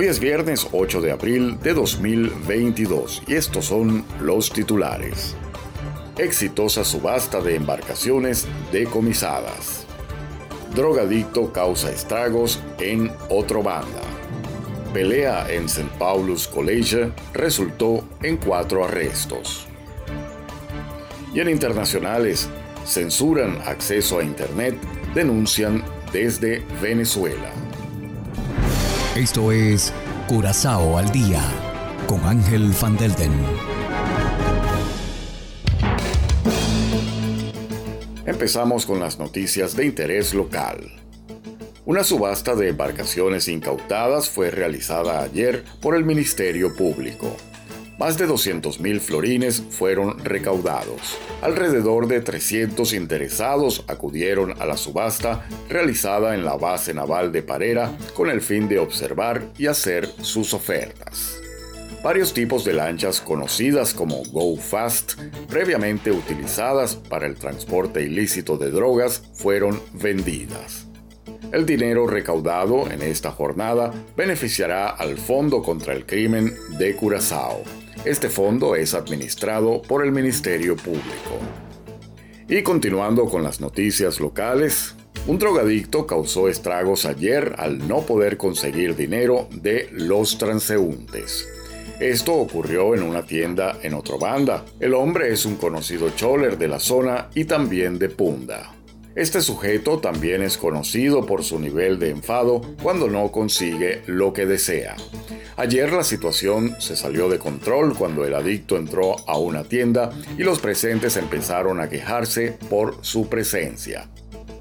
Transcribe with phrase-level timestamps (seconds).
[0.00, 5.36] Hoy es viernes 8 de abril de 2022 y estos son los titulares.
[6.16, 9.84] Exitosa subasta de embarcaciones decomisadas.
[10.74, 14.00] Drogadicto causa estragos en otro banda.
[14.94, 15.90] Pelea en St.
[15.98, 19.66] Paul's College resultó en cuatro arrestos.
[21.34, 22.48] Y en internacionales,
[22.86, 24.78] censuran acceso a Internet,
[25.14, 27.52] denuncian desde Venezuela.
[29.20, 29.92] Esto es
[30.28, 31.42] Curazao al Día
[32.06, 33.30] con Ángel Van Delden.
[38.24, 40.90] Empezamos con las noticias de interés local.
[41.84, 47.36] Una subasta de embarcaciones incautadas fue realizada ayer por el Ministerio Público.
[48.00, 51.18] Más de 200.000 florines fueron recaudados.
[51.42, 57.94] Alrededor de 300 interesados acudieron a la subasta realizada en la base naval de Parera
[58.14, 61.42] con el fin de observar y hacer sus ofertas.
[62.02, 68.70] Varios tipos de lanchas conocidas como Go Fast, previamente utilizadas para el transporte ilícito de
[68.70, 70.86] drogas, fueron vendidas.
[71.52, 77.62] El dinero recaudado en esta jornada beneficiará al Fondo contra el Crimen de Curazao.
[78.04, 81.38] Este fondo es administrado por el Ministerio Público.
[82.48, 84.94] Y continuando con las noticias locales,
[85.26, 91.46] un drogadicto causó estragos ayer al no poder conseguir dinero de los transeúntes.
[92.00, 94.64] Esto ocurrió en una tienda en otro banda.
[94.80, 98.79] El hombre es un conocido choler de la zona y también de Punda.
[99.20, 104.46] Este sujeto también es conocido por su nivel de enfado cuando no consigue lo que
[104.46, 104.96] desea.
[105.58, 110.42] Ayer la situación se salió de control cuando el adicto entró a una tienda y
[110.42, 114.08] los presentes empezaron a quejarse por su presencia.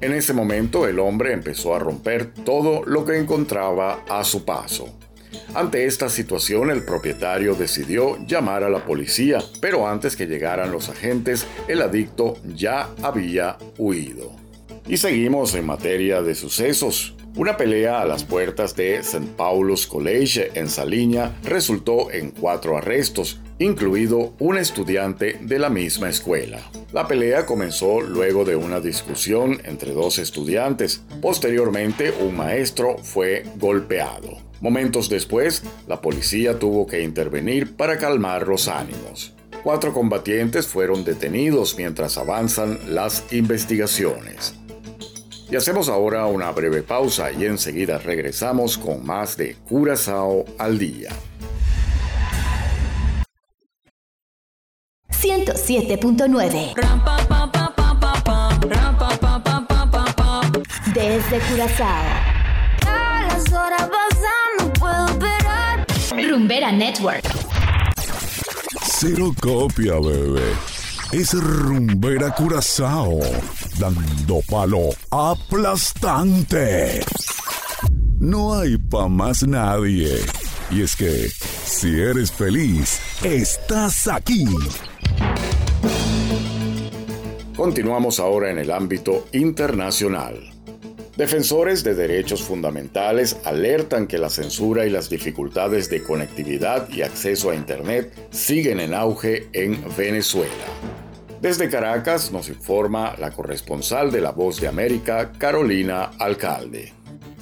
[0.00, 4.92] En ese momento el hombre empezó a romper todo lo que encontraba a su paso.
[5.54, 10.88] Ante esta situación el propietario decidió llamar a la policía, pero antes que llegaran los
[10.88, 14.47] agentes el adicto ya había huido.
[14.88, 17.14] Y seguimos en materia de sucesos.
[17.36, 19.28] Una pelea a las puertas de St.
[19.36, 26.62] Paul's College en Saliña resultó en cuatro arrestos, incluido un estudiante de la misma escuela.
[26.92, 31.02] La pelea comenzó luego de una discusión entre dos estudiantes.
[31.20, 34.38] Posteriormente, un maestro fue golpeado.
[34.62, 39.34] Momentos después, la policía tuvo que intervenir para calmar los ánimos.
[39.62, 44.57] Cuatro combatientes fueron detenidos mientras avanzan las investigaciones.
[45.50, 51.10] Y hacemos ahora una breve pausa y enseguida regresamos con más de Curazao al día.
[55.10, 56.74] 107.9
[60.94, 62.04] Desde Curazao.
[63.28, 65.86] las horas pasan, puedo esperar.
[66.30, 67.24] Rumbera Network.
[68.82, 70.52] Cero copia, bebé.
[71.12, 73.20] Es Rumbera Curazao
[73.78, 77.00] dando palo aplastante.
[78.18, 80.16] No hay pa' más nadie.
[80.70, 81.28] Y es que,
[81.64, 84.46] si eres feliz, estás aquí.
[87.56, 90.52] Continuamos ahora en el ámbito internacional.
[91.16, 97.50] Defensores de derechos fundamentales alertan que la censura y las dificultades de conectividad y acceso
[97.50, 100.52] a Internet siguen en auge en Venezuela.
[101.40, 106.92] Desde Caracas nos informa la corresponsal de La Voz de América, Carolina Alcalde.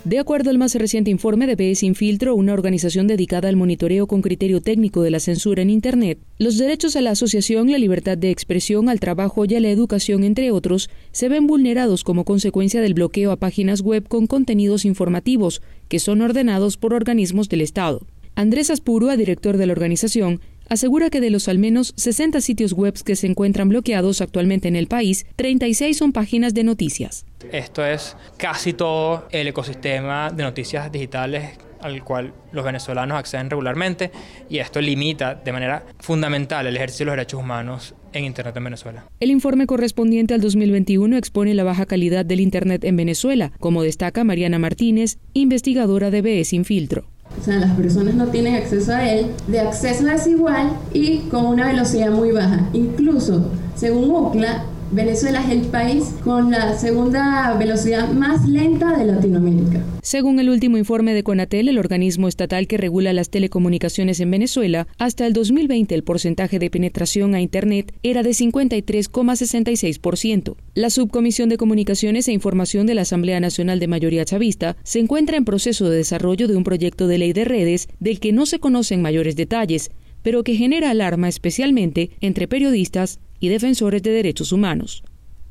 [0.05, 4.21] De acuerdo al más reciente informe de BS Infiltro, una organización dedicada al monitoreo con
[4.21, 8.31] criterio técnico de la censura en Internet, los derechos a la asociación, la libertad de
[8.31, 12.93] expresión, al trabajo y a la educación, entre otros, se ven vulnerados como consecuencia del
[12.93, 18.07] bloqueo a páginas web con contenidos informativos, que son ordenados por organismos del Estado.
[18.39, 22.95] Andrés Aspurua, director de la organización, asegura que de los al menos 60 sitios web
[23.05, 27.27] que se encuentran bloqueados actualmente en el país, 36 son páginas de noticias.
[27.53, 34.11] Esto es casi todo el ecosistema de noticias digitales al cual los venezolanos acceden regularmente
[34.49, 38.65] y esto limita de manera fundamental el ejercicio de los derechos humanos en Internet en
[38.65, 39.05] Venezuela.
[39.21, 44.25] El informe correspondiente al 2021 expone la baja calidad del Internet en Venezuela, como destaca
[44.25, 49.09] Mariana Martínez, investigadora de BE Sin Filtro o sea, las personas no tienen acceso a
[49.09, 52.69] él, de acceso desigual y con una velocidad muy baja.
[52.73, 59.85] Incluso, según UCLA, Venezuela es el país con la segunda velocidad más lenta de Latinoamérica.
[60.01, 64.87] Según el último informe de Conatel, el organismo estatal que regula las telecomunicaciones en Venezuela,
[64.99, 70.55] hasta el 2020 el porcentaje de penetración a Internet era de 53,66%.
[70.75, 75.37] La Subcomisión de Comunicaciones e Información de la Asamblea Nacional de Mayoría Chavista se encuentra
[75.37, 78.61] en proceso de desarrollo de un proyecto de ley de redes del que no se
[78.61, 79.91] conocen mayores detalles,
[80.23, 85.03] pero que genera alarma especialmente entre periodistas y defensores de derechos humanos.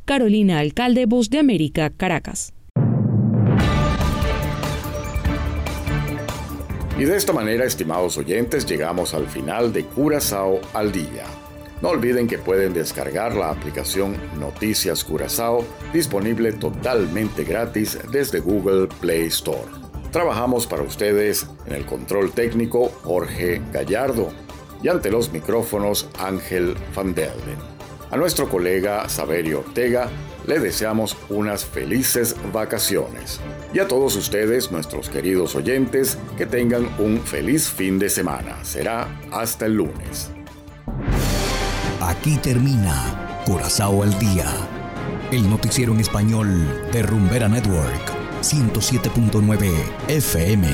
[0.05, 2.53] Carolina Alcalde, Voz de América, Caracas.
[6.97, 11.25] Y de esta manera, estimados oyentes, llegamos al final de Curazao al Día.
[11.81, 19.25] No olviden que pueden descargar la aplicación Noticias Curazao, disponible totalmente gratis desde Google Play
[19.25, 19.67] Store.
[20.11, 24.29] Trabajamos para ustedes en el control técnico Jorge Gallardo
[24.81, 27.74] y ante los micrófonos Ángel Van Delden.
[28.11, 30.09] A nuestro colega Saverio Ortega
[30.45, 33.39] le deseamos unas felices vacaciones.
[33.73, 38.63] Y a todos ustedes, nuestros queridos oyentes, que tengan un feliz fin de semana.
[38.63, 40.29] Será hasta el lunes.
[41.99, 44.45] Aquí termina Curazao al Día,
[45.31, 48.11] el noticiero en español de Rumbera Network,
[48.41, 49.71] 107.9
[50.07, 50.67] FM.